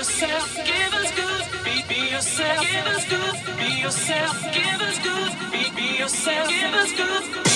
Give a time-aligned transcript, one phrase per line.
[0.00, 1.62] yourself, give us good.
[1.62, 3.56] Be, be yourself, give us good.
[3.58, 5.52] Be yourself, give us good.
[5.52, 7.49] Be, be yourself, give us good.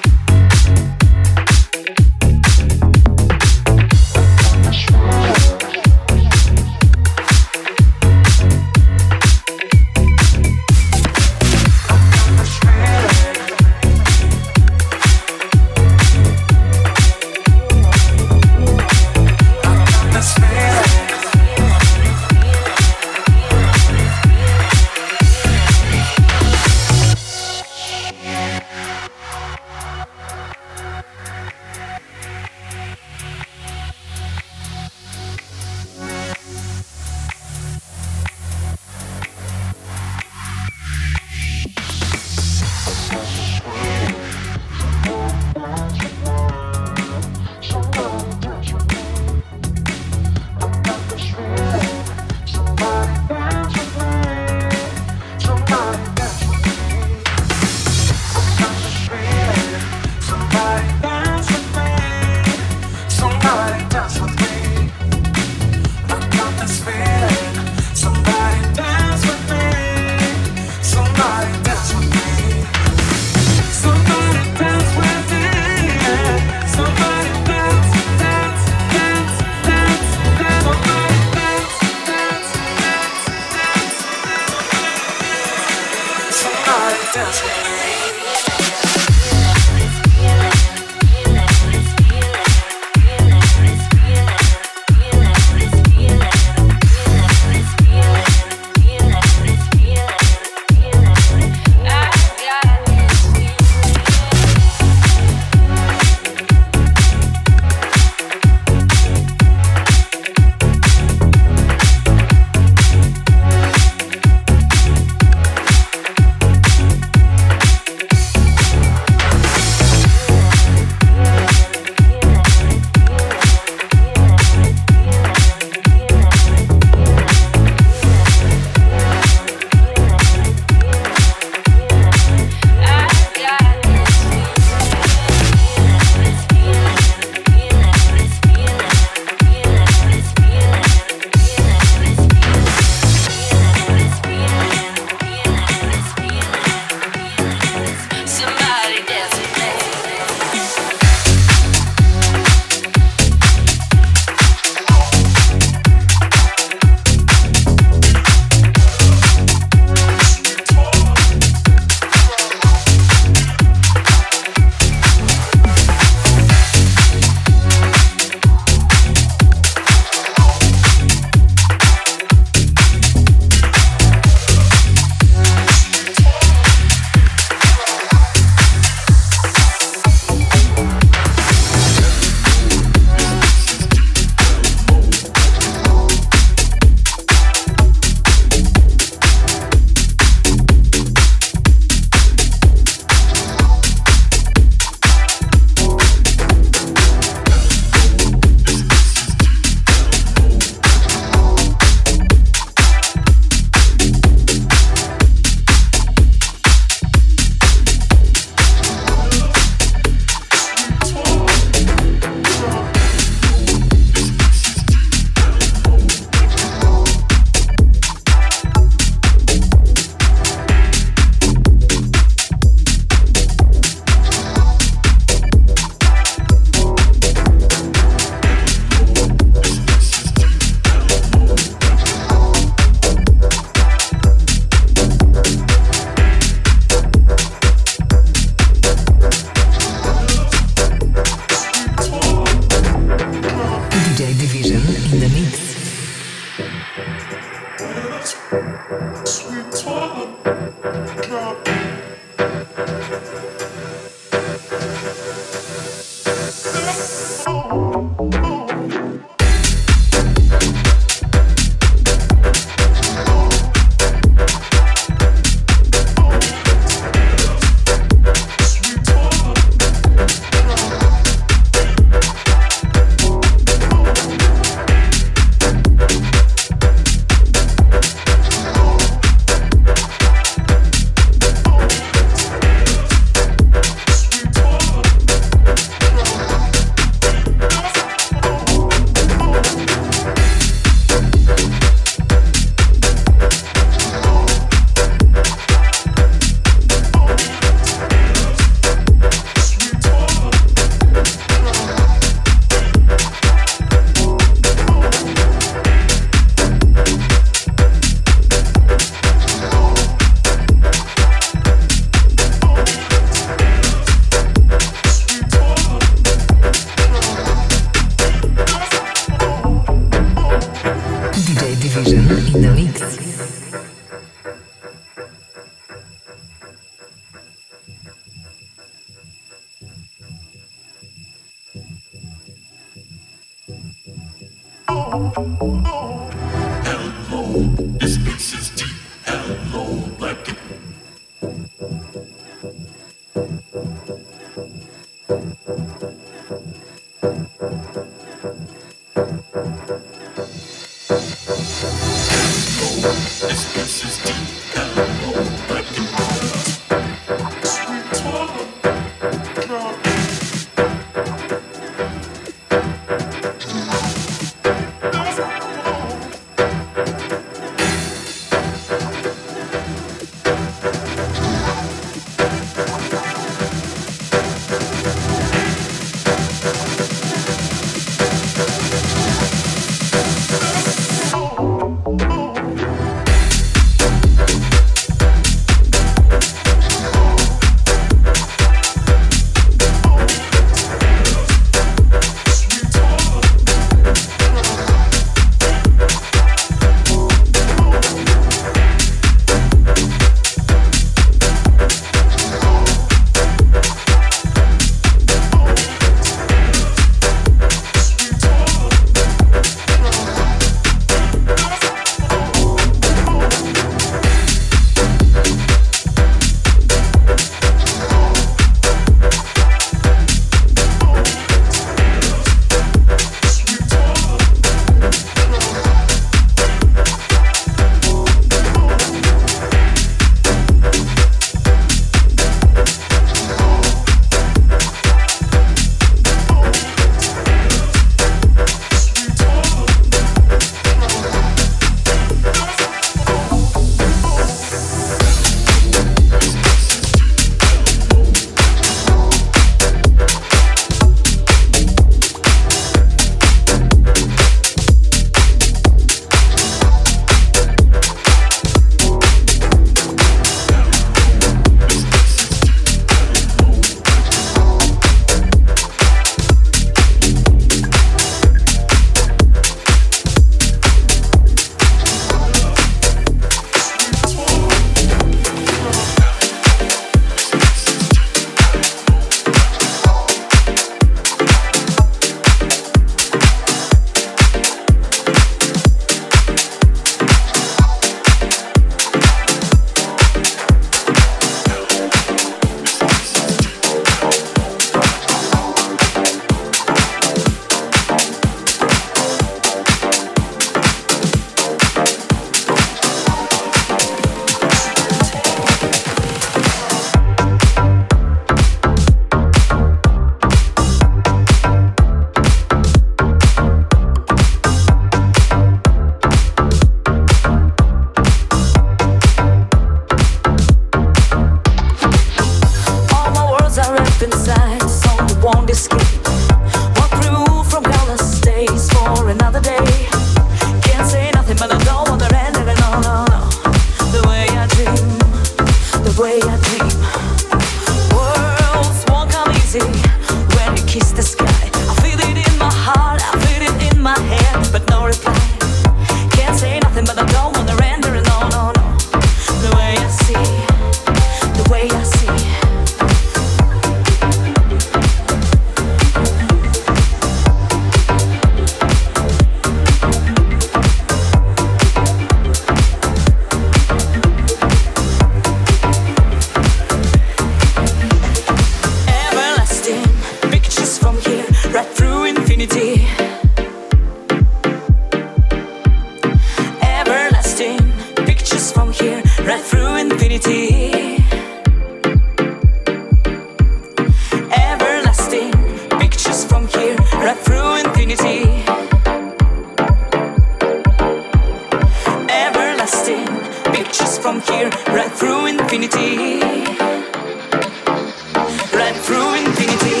[598.93, 600.00] through infinity.